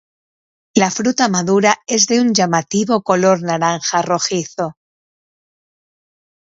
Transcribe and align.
La 0.81 0.89
fruta 0.89 1.27
madura 1.29 1.77
es 1.85 2.07
de 2.07 2.21
un 2.21 2.33
llamativo 2.33 3.03
color 3.03 3.43
naranja 3.43 4.01
rojizo. 4.01 4.75